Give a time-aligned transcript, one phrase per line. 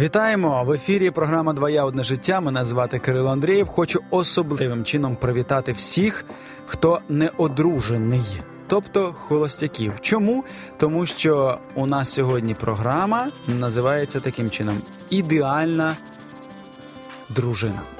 [0.00, 1.10] Вітаємо в ефірі.
[1.10, 2.40] Програма Двоя одне життя.
[2.40, 3.68] Мене звати Кирило Андрієв.
[3.68, 6.24] Хочу особливим чином привітати всіх,
[6.66, 8.22] хто не одружений,
[8.66, 9.92] тобто холостяків.
[10.00, 10.44] Чому?
[10.76, 15.96] Тому що у нас сьогодні програма називається таким чином: Ідеальна
[17.28, 17.97] дружина.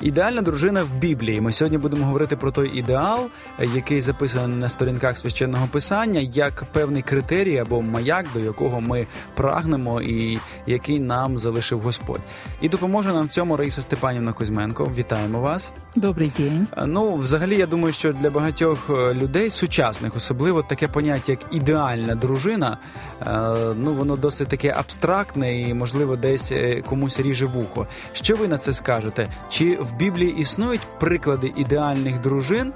[0.00, 1.40] Ідеальна дружина в Біблії.
[1.40, 3.28] Ми сьогодні будемо говорити про той ідеал,
[3.74, 10.00] який записаний на сторінках священного писання, як певний критерій або маяк, до якого ми прагнемо,
[10.00, 12.20] і який нам залишив Господь.
[12.60, 14.90] І допоможе нам в цьому Раїса Степанівна Кузьменко.
[14.96, 15.72] Вітаємо вас.
[15.96, 16.66] Добрий день.
[16.86, 22.14] Ну, взагалі, я думаю, що для багатьох е, людей, сучасних, особливо таке поняття, як ідеальна
[22.14, 22.78] дружина,
[23.20, 23.30] е,
[23.76, 27.86] ну воно досить таке абстрактне і, можливо, десь е, комусь ріже вухо.
[28.12, 29.23] Що ви на це скажете?
[29.48, 32.72] Чи в Біблії існують приклади ідеальних дружин,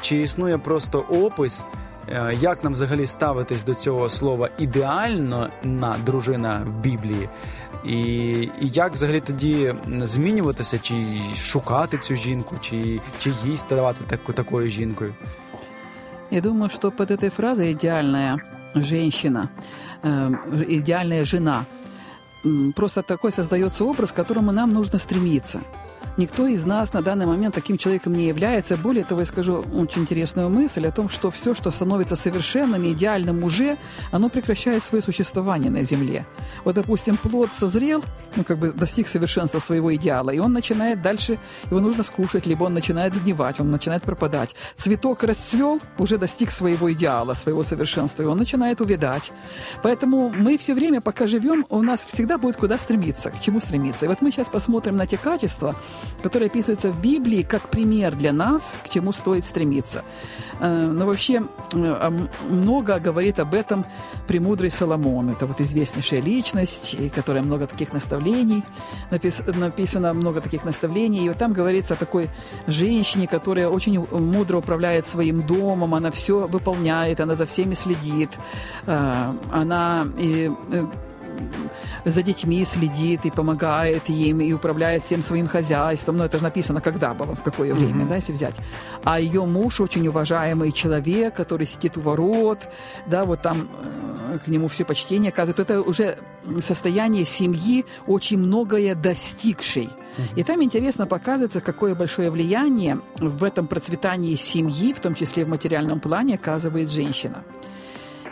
[0.00, 1.64] чи існує просто опис?
[2.40, 7.28] Як нам взагалі ставитись до цього слова ідеально на дружина в Біблії?
[7.84, 7.98] І
[8.60, 10.94] і як взагалі тоді змінюватися, чи
[11.36, 15.14] шукати цю жінку, чи чи їй ставати так, такою жінкою?
[16.30, 18.40] Я думаю, что под этой фразой «идеальная
[18.74, 19.48] женщина»,
[20.02, 20.34] э,
[20.78, 21.66] «идеальная жена»
[22.74, 25.60] просто такой создается образ, к которому нам нужно стремиться–
[26.18, 28.76] Никто из нас на данный момент таким человеком не является.
[28.76, 32.92] Более того, я скажу очень интересную мысль о том, что все, что становится совершенным и
[32.92, 33.78] идеальным уже,
[34.10, 36.26] оно прекращает свое существование на Земле.
[36.64, 38.04] Вот, допустим, плод созрел,
[38.36, 41.38] ну, как бы достиг совершенства своего идеала, и он начинает дальше,
[41.70, 44.54] его нужно скушать, либо он начинает сгнивать, он начинает пропадать.
[44.76, 49.32] Цветок расцвел, уже достиг своего идеала, своего совершенства, и он начинает увядать.
[49.82, 54.04] Поэтому мы все время, пока живем, у нас всегда будет куда стремиться, к чему стремиться.
[54.04, 55.74] И вот мы сейчас посмотрим на те качества,
[56.22, 60.04] который описывается в Библии как пример для нас, к чему стоит стремиться.
[60.60, 61.42] Э, но вообще
[61.74, 62.10] э,
[62.48, 63.84] много говорит об этом
[64.26, 65.30] премудрый Соломон.
[65.30, 68.62] Это вот известнейшая личность, которая много таких наставлений,
[69.10, 71.26] написано много таких наставлений.
[71.26, 72.28] И вот там говорится о такой
[72.66, 78.30] женщине, которая очень мудро управляет своим домом, она все выполняет, она за всеми следит,
[78.86, 80.06] э, она
[82.04, 86.16] за детьми следит и помогает им, и управляет всем своим хозяйством.
[86.18, 88.08] Ну, это же написано, когда было, в какое время, mm-hmm.
[88.08, 88.56] да, если взять.
[89.04, 92.68] А ее муж очень уважаемый человек, который сидит у ворот,
[93.06, 93.68] да, вот там
[94.32, 95.60] э, к нему все почтение оказывают.
[95.60, 96.18] Это уже
[96.60, 99.84] состояние семьи, очень многое достигшей.
[99.84, 100.22] Mm-hmm.
[100.36, 105.48] И там интересно показывается, какое большое влияние в этом процветании семьи, в том числе в
[105.48, 107.42] материальном плане, оказывает женщина.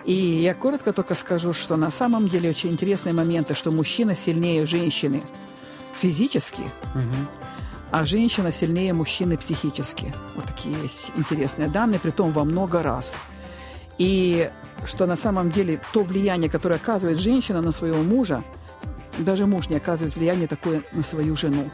[0.04, 4.66] И я коротко только скажу, что на самом деле очень интересные моменты, что мужчина сильнее
[4.66, 5.22] женщины
[6.00, 6.62] физически,
[6.94, 7.28] угу.
[7.90, 10.14] а женщина сильнее мужчины психически.
[10.34, 13.16] Вот такие есть интересные данные, при том во много раз.
[13.98, 14.50] И
[14.86, 18.42] что на самом деле то влияние, которое оказывает женщина на своего мужа,
[19.18, 21.68] даже муж не оказывает влияние такое на свою жену.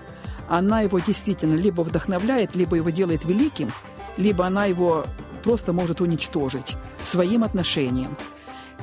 [0.48, 3.70] Она его действительно либо вдохновляет, либо его делает великим,
[4.16, 5.06] либо она его
[5.46, 8.16] просто может уничтожить своим отношением.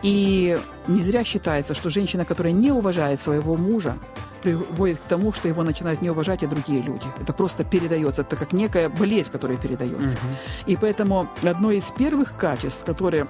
[0.02, 0.58] И
[0.88, 3.98] не зря считается, что женщина, которая не уважает своего мужа,
[4.42, 7.06] приводит к тому, что его начинают не уважать и другие люди.
[7.22, 10.16] Это просто передается, это как некая болезнь, которая передается.
[10.16, 10.72] Угу.
[10.72, 13.28] И поэтому одно из первых качеств, которые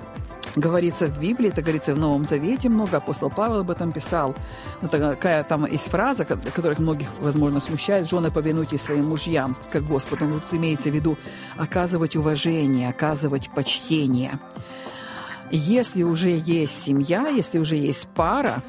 [0.56, 4.36] говорится в Библии, это говорится в Новом Завете много, апостол Павел об этом писал.
[4.82, 10.26] Ну, такая там есть фраза, которых многих, возможно, смущает, «Жены, повинуйтесь своим мужьям, как Господу».
[10.26, 11.18] Ну, тут имеется в виду
[11.58, 14.40] оказывать уважение, оказывать почтение.
[15.52, 18.64] Если уже есть семья, если уже есть пара,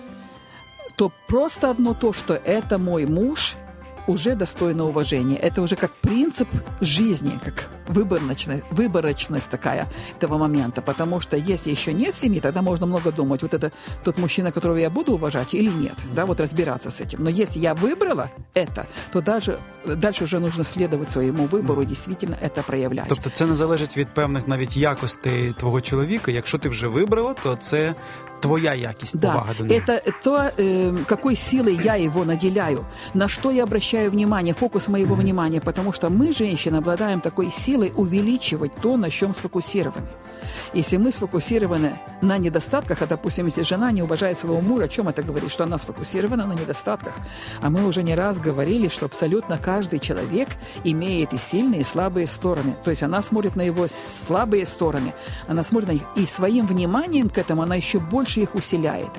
[0.96, 3.56] то просто одно то, что это мой муж–
[4.07, 5.37] уже достойно уважения.
[5.37, 6.47] Это уже как принцип
[6.81, 10.81] жизни, как выборочность, выборочность такая этого момента.
[10.81, 13.71] Потому что если еще нет семьи, тогда можно много думать, вот это
[14.03, 15.95] тот мужчина, которого я буду уважать или нет.
[16.15, 17.23] Да, вот разбираться с этим.
[17.23, 22.15] Но если я выбрала это, то даже дальше вже нужно следовать своєму вибору і дійсно
[22.55, 23.09] це проявляти.
[23.09, 26.31] Тобто це не залежить від певних навіть якостей твого чоловіка.
[26.31, 27.95] Якщо ти вже вибрала, то це
[28.44, 29.74] твоя якість да, повага до него.
[29.74, 35.14] Это то, э, какой силой я его наделяю, на что я обращаю внимание, фокус моего
[35.14, 35.18] mm-hmm.
[35.18, 40.06] внимания, потому что мы, женщины, обладаем такой силой увеличивать то, на чем сфокусированы.
[40.74, 45.08] Если мы сфокусированы на недостатках, а, допустим, если жена не уважает своего мужа, о чем
[45.08, 45.50] это говорит?
[45.50, 47.14] Что она сфокусирована на недостатках.
[47.62, 50.48] А мы уже не раз говорили, что абсолютно каждый человек
[50.84, 52.74] имеет и сильные, и слабые стороны.
[52.84, 55.12] То есть она смотрит на его слабые стороны,
[55.48, 59.10] она смотрит на них, и своим вниманием к этому она еще больше их усиляет.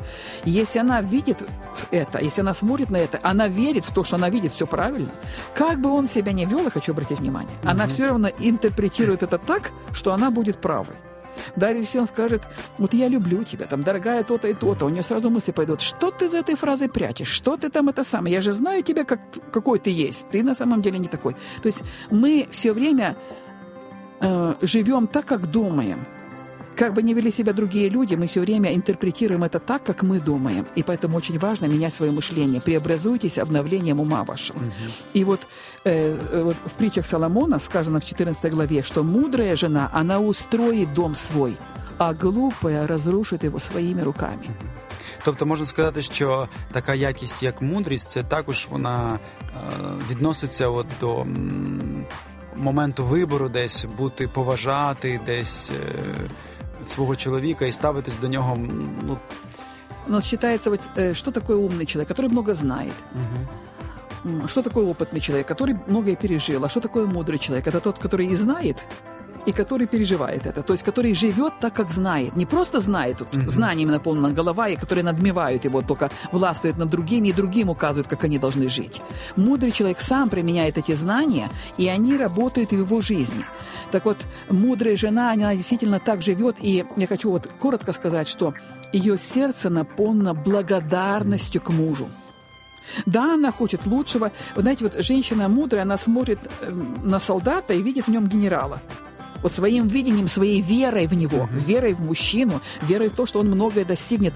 [0.45, 1.37] Если она видит
[1.91, 5.11] это, если она смотрит на это, она верит в то, что она видит все правильно,
[5.53, 7.69] как бы он себя не вел, я хочу обратить внимание, mm-hmm.
[7.69, 10.95] она все равно интерпретирует это так, что она будет правой.
[11.55, 12.43] Даже если он скажет,
[12.77, 16.11] вот я люблю тебя, там, дорогая то-то и то-то, у нее сразу мысли пойдут, что
[16.11, 19.19] ты за этой фразой прячешь, что ты там это самое, я же знаю тебя, как,
[19.51, 21.35] какой ты есть, ты на самом деле не такой.
[21.61, 23.15] То есть мы все время
[24.21, 26.05] э, живем так, как думаем.
[26.76, 30.18] Как бы ни вели себя другие люди, мы все время интерпретируем это так, как мы
[30.18, 30.66] думаем.
[30.76, 32.60] И поэтому очень важно менять свое мышление.
[32.62, 34.56] Преобразуйтесь обновлением ума вашего.
[34.56, 34.70] Угу.
[35.12, 35.40] И вот,
[35.84, 40.94] э, э, вот в притчах Соломона сказано в 14 главе, что мудрая жена, она устроит
[40.94, 41.58] дом свой,
[41.98, 44.48] а глупая разрушит его своими руками.
[45.24, 49.58] Тобто можна сказати, що така якість, як мудрість, це також вона е,
[50.10, 52.06] відноситься от до м,
[52.56, 55.70] моменту вибору, десь бути поважати, десь.
[55.70, 56.30] Е,
[56.89, 58.57] свого чоловіка і ставитись до нього.
[59.07, 59.17] Ну,
[60.07, 62.93] Но считается, вот, э, что такое умный человек, который много знает.
[64.23, 64.47] Угу.
[64.47, 66.63] Что такое опытный человек, который многое пережил.
[66.65, 67.67] А что такое мудрый человек?
[67.67, 68.85] Это тот, который и знает,
[69.45, 72.35] и который переживает это, то есть который живет так, как знает.
[72.35, 73.49] Не просто знает, тут mm-hmm.
[73.49, 78.23] знаниями наполнена голова, и которые надмевают его, только властвуют над другими, и другим указывают, как
[78.23, 79.01] они должны жить.
[79.35, 83.45] Мудрый человек сам применяет эти знания, и они работают в его жизни.
[83.91, 84.17] Так вот,
[84.49, 88.53] мудрая жена, она действительно так живет, и я хочу вот коротко сказать, что
[88.93, 92.09] ее сердце наполнено благодарностью к мужу.
[93.05, 94.31] Да, она хочет лучшего.
[94.55, 98.79] Вы знаете, вот женщина мудрая, она смотрит эм, на солдата и видит в нем генерала
[99.45, 103.47] вот своим видением, своей верой в него, верой в мужчину, верой в то, что он
[103.47, 104.33] многое достигнет.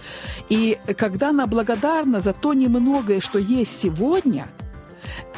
[0.49, 4.47] И когда она благодарна за то немногое, что есть сегодня,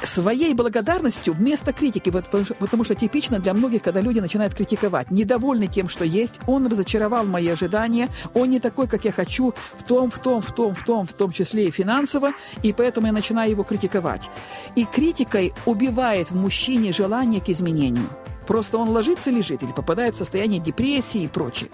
[0.03, 5.87] своей благодарностью вместо критики, потому что типично для многих, когда люди начинают критиковать, недовольны тем,
[5.87, 10.19] что есть, он разочаровал мои ожидания, он не такой, как я хочу, в том, в
[10.19, 13.63] том, в том, в том, в том числе и финансово, и поэтому я начинаю его
[13.63, 14.29] критиковать.
[14.75, 18.09] И критикой убивает в мужчине желание к изменению.
[18.51, 21.69] Просто он ложится, лежит или попадает в состояние депрессии и прочее.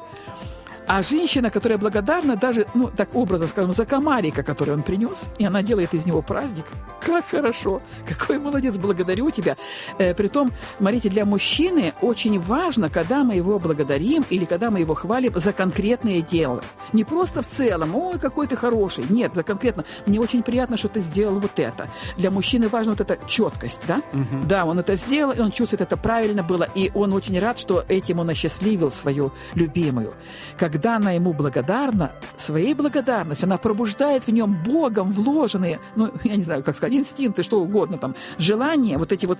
[0.87, 5.45] А женщина, которая благодарна даже, ну, так образно скажем, за комарика, который он принес, и
[5.45, 6.65] она делает из него праздник.
[7.01, 7.81] Как хорошо!
[8.07, 9.57] Какой молодец, благодарю тебя.
[9.97, 14.95] Э, притом, смотрите, для мужчины очень важно, когда мы его благодарим или когда мы его
[14.95, 16.63] хвалим за конкретное дело.
[16.93, 19.03] Не просто в целом, ой, какой ты хороший.
[19.09, 21.89] Нет, за конкретно, мне очень приятно, что ты сделал вот это.
[22.15, 24.01] Для мужчины важна вот эта четкость, да?
[24.13, 24.45] Угу.
[24.45, 27.83] Да, он это сделал, и он чувствует, это правильно было, и он очень рад, что
[27.89, 30.13] этим он осчастливил свою любимую.
[30.57, 36.35] Когда когда она ему благодарна, своей благодарностью, она пробуждает в нем Богом вложенные, ну, я
[36.35, 39.39] не знаю, как сказать, инстинкты, что угодно там, желания, вот эти вот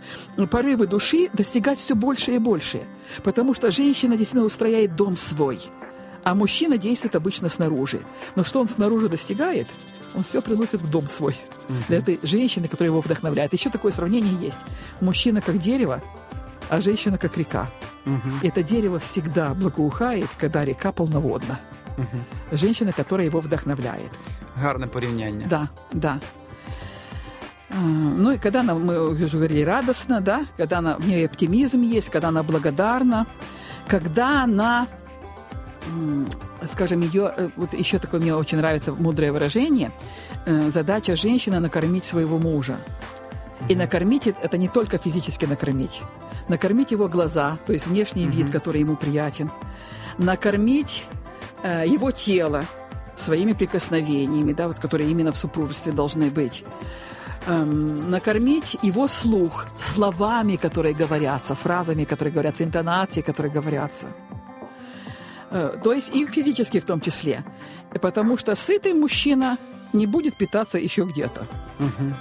[0.50, 2.82] порывы души достигать все больше и больше.
[3.24, 5.62] Потому что женщина действительно устрояет дом свой,
[6.24, 8.00] а мужчина действует обычно снаружи.
[8.36, 9.68] Но что он снаружи достигает?
[10.16, 11.34] Он все приносит в дом свой.
[11.34, 11.88] Uh-huh.
[11.88, 13.54] Для этой женщины, которая его вдохновляет.
[13.54, 14.60] Еще такое сравнение есть.
[15.02, 16.02] Мужчина как дерево,
[16.68, 17.70] а женщина как река.
[18.08, 18.48] Угу.
[18.48, 21.60] Это дерево всегда благоухает, когда река полноводна.
[21.98, 22.58] Угу.
[22.58, 24.12] Женщина, которая его вдохновляет.
[24.62, 25.48] Гарне порівняння.
[25.48, 26.20] Да, да.
[27.70, 31.82] А, ну и когда она, мы уже говорили, радостно, да, когда она, в ней оптимизм
[31.82, 33.28] есть, когда она благодарна,
[33.88, 34.88] когда она,
[36.66, 39.92] скажем, ее, э, вот еще такое мне очень нравится мудрое выражение,
[40.46, 42.78] э, задача женщины накормить своего мужа.
[43.70, 46.02] И накормить это не только физически накормить,
[46.48, 48.32] накормить его глаза, то есть внешний mm-hmm.
[48.32, 49.52] вид, который ему приятен,
[50.18, 51.06] накормить
[51.64, 52.66] э, его тело
[53.16, 56.64] своими прикосновениями, да, вот, которые именно в супружестве должны быть.
[57.48, 64.08] Эм, накормить его слух словами, которые говорятся, фразами, которые говорятся, интонацией, которые говорятся.
[65.50, 67.44] Э, то есть и физически в том числе.
[68.02, 69.58] Потому что сытый мужчина
[69.94, 71.48] не будет питаться еще где-то.
[71.80, 72.14] Угу.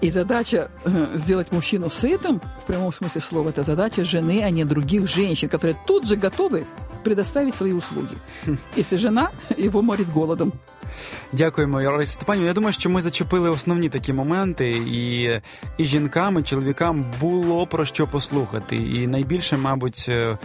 [0.00, 4.64] И задача э, сделать мужчину сытым, в прямом смысле слова, это задача жены, а не
[4.64, 6.66] других женщин, которые тут же готовы
[7.04, 8.16] предоставить свои услуги.
[8.76, 10.52] Если жена его морит голодом.
[11.32, 12.48] Дякуємо, Лариса Степанівна.
[12.48, 15.22] Я думаю, що ми зачепили основні такі моменти, і
[15.78, 18.76] і жінкам, і чоловікам було про що послухати.
[18.76, 20.38] І найбільше, мабуть, е,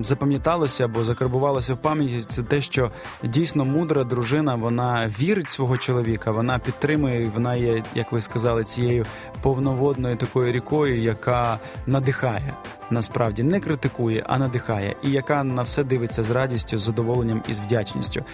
[0.00, 2.90] запам'яталося або закарбувалося в пам'яті це те, що
[3.22, 9.06] дійсно мудра дружина вона вірить свого чоловіка, вона підтримує, вона є, як ви сказали, цією
[9.42, 12.54] повноводною такою рікою, яка надихає
[12.90, 17.52] насправді не критикує, а надихає, і яка на все дивиться з радістю, з задоволенням і
[17.52, 18.24] з вдячністю.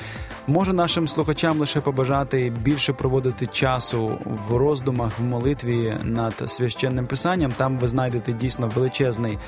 [0.46, 7.52] Можу нашим слухачам лише побажати більше проводити часу в роздумах, в молитві над священним писанням.
[7.56, 9.38] Там ви знайдете дійсно величезний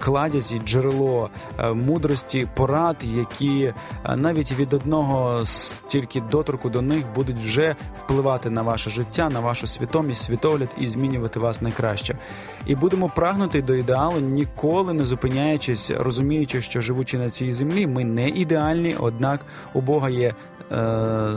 [0.00, 3.72] кладязь і джерело е, мудрості, порад, які
[4.04, 5.42] е, навіть від одного
[5.86, 10.86] тільки доторку до них будуть вже впливати на ваше життя, на вашу свідомість, світогляд і
[10.86, 12.14] змінювати вас найкраще.
[12.66, 18.04] І будемо прагнути до ідеалу ніколи не зупиняючись, розуміючи, що живучи на цій землі, ми
[18.04, 19.40] не ідеальні, однак
[19.74, 20.34] у Бога є е,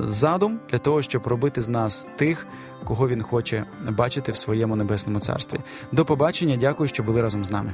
[0.08, 2.48] задум для того, щоб робити з нас тих,
[2.84, 5.58] кого він хоче бачити в своєму небесному царстві.
[5.92, 7.74] До побачення, дякую, що були разом з нами.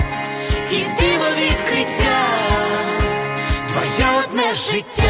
[0.72, 2.18] і диво відкриття,
[3.72, 5.09] твоє одне життя,